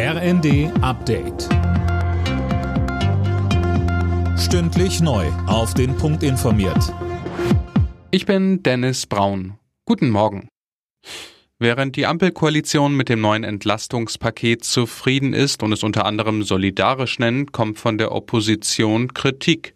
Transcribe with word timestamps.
RND 0.00 0.70
Update. 0.80 1.48
Stündlich 4.38 5.00
neu. 5.00 5.26
Auf 5.48 5.74
den 5.74 5.96
Punkt 5.96 6.22
informiert. 6.22 6.94
Ich 8.12 8.24
bin 8.24 8.62
Dennis 8.62 9.06
Braun. 9.06 9.58
Guten 9.86 10.10
Morgen. 10.10 10.46
Während 11.58 11.96
die 11.96 12.06
Ampelkoalition 12.06 12.96
mit 12.96 13.08
dem 13.08 13.20
neuen 13.20 13.42
Entlastungspaket 13.42 14.62
zufrieden 14.62 15.32
ist 15.32 15.64
und 15.64 15.72
es 15.72 15.82
unter 15.82 16.06
anderem 16.06 16.44
solidarisch 16.44 17.18
nennt, 17.18 17.50
kommt 17.50 17.80
von 17.80 17.98
der 17.98 18.12
Opposition 18.12 19.12
Kritik. 19.14 19.74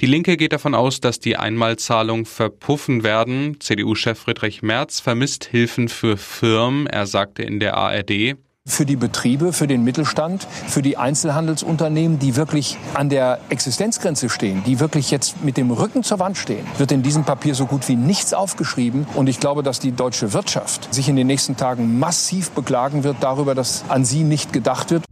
Die 0.00 0.06
Linke 0.06 0.36
geht 0.36 0.52
davon 0.52 0.74
aus, 0.74 0.98
dass 0.98 1.20
die 1.20 1.36
Einmalzahlungen 1.36 2.26
verpuffen 2.26 3.04
werden. 3.04 3.60
CDU-Chef 3.60 4.18
Friedrich 4.18 4.62
Merz 4.62 4.98
vermisst 4.98 5.44
Hilfen 5.44 5.88
für 5.88 6.16
Firmen. 6.16 6.88
Er 6.88 7.06
sagte 7.06 7.44
in 7.44 7.60
der 7.60 7.76
ARD, 7.76 8.36
für 8.70 8.84
die 8.86 8.96
Betriebe, 8.96 9.52
für 9.52 9.66
den 9.66 9.84
Mittelstand, 9.84 10.46
für 10.66 10.82
die 10.82 10.96
Einzelhandelsunternehmen, 10.96 12.18
die 12.18 12.36
wirklich 12.36 12.76
an 12.94 13.08
der 13.08 13.40
Existenzgrenze 13.48 14.28
stehen, 14.28 14.62
die 14.64 14.80
wirklich 14.80 15.10
jetzt 15.10 15.42
mit 15.42 15.56
dem 15.56 15.70
Rücken 15.70 16.02
zur 16.02 16.18
Wand 16.18 16.36
stehen, 16.36 16.66
wird 16.78 16.92
in 16.92 17.02
diesem 17.02 17.24
Papier 17.24 17.54
so 17.54 17.66
gut 17.66 17.88
wie 17.88 17.96
nichts 17.96 18.34
aufgeschrieben. 18.34 19.06
Und 19.14 19.28
ich 19.28 19.40
glaube, 19.40 19.62
dass 19.62 19.80
die 19.80 19.92
deutsche 19.92 20.32
Wirtschaft 20.32 20.92
sich 20.92 21.08
in 21.08 21.16
den 21.16 21.26
nächsten 21.26 21.56
Tagen 21.56 21.98
massiv 21.98 22.50
beklagen 22.50 23.02
wird 23.02 23.16
darüber, 23.20 23.54
dass 23.54 23.84
an 23.88 24.04
sie 24.04 24.24
nicht 24.24 24.52
gedacht 24.52 24.90
wird. 24.90 25.04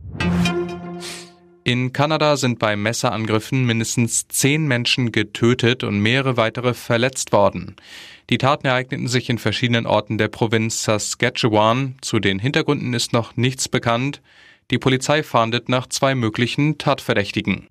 In 1.69 1.93
Kanada 1.93 2.39
sind 2.39 2.59
bei 2.59 2.77
Messerangriffen 2.77 3.67
mindestens 3.67 4.27
zehn 4.27 4.67
Menschen 4.67 5.13
getötet 5.13 5.85
und 5.85 6.01
mehrere 6.01 6.39
weitere 6.39 6.73
verletzt 6.73 7.31
worden. 7.31 7.77
Die 8.31 8.39
Taten 8.39 8.67
ereigneten 8.67 9.07
sich 9.07 9.29
in 9.29 9.37
verschiedenen 9.37 9.85
Orten 9.85 10.17
der 10.17 10.29
Provinz 10.29 10.85
Saskatchewan. 10.85 11.97
Zu 12.01 12.21
den 12.21 12.39
Hintergründen 12.39 12.95
ist 12.95 13.12
noch 13.12 13.37
nichts 13.37 13.69
bekannt. 13.69 14.23
Die 14.71 14.79
Polizei 14.79 15.23
fahndet 15.23 15.69
nach 15.69 15.87
zwei 15.89 16.15
möglichen 16.15 16.79
Tatverdächtigen. 16.79 17.69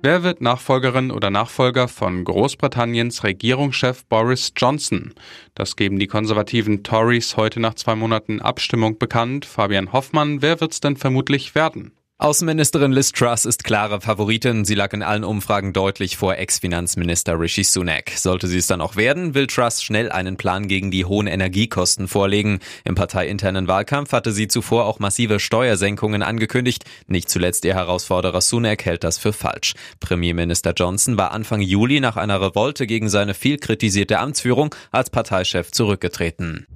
Wer 0.00 0.22
wird 0.22 0.40
Nachfolgerin 0.40 1.10
oder 1.10 1.28
Nachfolger 1.28 1.86
von 1.86 2.24
Großbritanniens 2.24 3.24
Regierungschef 3.24 4.06
Boris 4.06 4.54
Johnson? 4.56 5.12
Das 5.54 5.76
geben 5.76 5.98
die 5.98 6.06
konservativen 6.06 6.82
Tories 6.82 7.36
heute 7.36 7.60
nach 7.60 7.74
zwei 7.74 7.94
Monaten 7.94 8.40
Abstimmung 8.40 8.96
bekannt. 8.96 9.44
Fabian 9.44 9.92
Hoffmann, 9.92 10.40
wer 10.40 10.62
wird's 10.62 10.80
denn 10.80 10.96
vermutlich 10.96 11.54
werden? 11.54 11.92
Außenministerin 12.20 12.90
Liz 12.90 13.12
Truss 13.12 13.44
ist 13.44 13.62
klare 13.62 14.00
Favoritin. 14.00 14.64
Sie 14.64 14.74
lag 14.74 14.92
in 14.92 15.04
allen 15.04 15.22
Umfragen 15.22 15.72
deutlich 15.72 16.16
vor 16.16 16.34
Ex-Finanzminister 16.34 17.38
Rishi 17.38 17.62
Sunak. 17.62 18.10
Sollte 18.16 18.48
sie 18.48 18.58
es 18.58 18.66
dann 18.66 18.80
auch 18.80 18.96
werden, 18.96 19.34
will 19.34 19.46
Truss 19.46 19.84
schnell 19.84 20.10
einen 20.10 20.36
Plan 20.36 20.66
gegen 20.66 20.90
die 20.90 21.04
hohen 21.04 21.28
Energiekosten 21.28 22.08
vorlegen. 22.08 22.58
Im 22.82 22.96
parteiinternen 22.96 23.68
Wahlkampf 23.68 24.10
hatte 24.10 24.32
sie 24.32 24.48
zuvor 24.48 24.86
auch 24.86 24.98
massive 24.98 25.38
Steuersenkungen 25.38 26.24
angekündigt. 26.24 26.84
Nicht 27.06 27.30
zuletzt 27.30 27.64
ihr 27.64 27.76
Herausforderer 27.76 28.40
Sunak 28.40 28.84
hält 28.84 29.04
das 29.04 29.18
für 29.18 29.32
falsch. 29.32 29.74
Premierminister 30.00 30.72
Johnson 30.72 31.18
war 31.18 31.30
Anfang 31.30 31.60
Juli 31.60 32.00
nach 32.00 32.16
einer 32.16 32.40
Revolte 32.40 32.88
gegen 32.88 33.08
seine 33.08 33.34
viel 33.34 33.58
kritisierte 33.58 34.18
Amtsführung 34.18 34.74
als 34.90 35.10
Parteichef 35.10 35.70
zurückgetreten. 35.70 36.66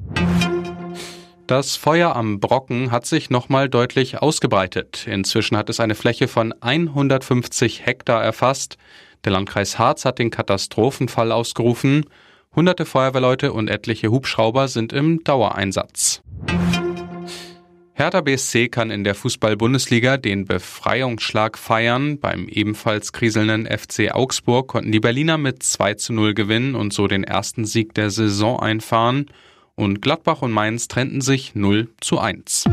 Das 1.52 1.76
Feuer 1.76 2.16
am 2.16 2.40
Brocken 2.40 2.92
hat 2.92 3.04
sich 3.04 3.28
nochmal 3.28 3.68
deutlich 3.68 4.22
ausgebreitet. 4.22 5.06
Inzwischen 5.06 5.54
hat 5.54 5.68
es 5.68 5.80
eine 5.80 5.94
Fläche 5.94 6.26
von 6.26 6.54
150 6.62 7.84
Hektar 7.84 8.24
erfasst. 8.24 8.78
Der 9.26 9.32
Landkreis 9.32 9.78
Harz 9.78 10.06
hat 10.06 10.18
den 10.18 10.30
Katastrophenfall 10.30 11.30
ausgerufen. 11.30 12.06
Hunderte 12.56 12.86
Feuerwehrleute 12.86 13.52
und 13.52 13.68
etliche 13.68 14.10
Hubschrauber 14.10 14.66
sind 14.66 14.94
im 14.94 15.24
Dauereinsatz. 15.24 16.22
Hertha 17.92 18.22
BSC 18.22 18.70
kann 18.70 18.90
in 18.90 19.04
der 19.04 19.14
Fußball-Bundesliga 19.14 20.16
den 20.16 20.46
Befreiungsschlag 20.46 21.58
feiern. 21.58 22.18
Beim 22.18 22.48
ebenfalls 22.48 23.12
kriselnden 23.12 23.66
FC 23.66 24.10
Augsburg 24.14 24.68
konnten 24.68 24.90
die 24.90 25.00
Berliner 25.00 25.36
mit 25.36 25.62
2 25.62 25.94
zu 25.96 26.14
0 26.14 26.32
gewinnen 26.32 26.74
und 26.74 26.94
so 26.94 27.08
den 27.08 27.24
ersten 27.24 27.66
Sieg 27.66 27.92
der 27.92 28.08
Saison 28.08 28.58
einfahren 28.58 29.26
und 29.82 30.00
Gladbach 30.00 30.42
und 30.42 30.52
Mainz 30.52 30.88
trennten 30.88 31.20
sich 31.20 31.54
0 31.54 31.88
zu 32.00 32.18
1. 32.18 32.64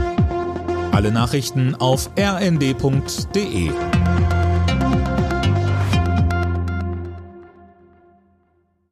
Alle 0.91 1.11
Nachrichten 1.11 1.75
auf 1.75 2.09
rnd.de 2.17 3.71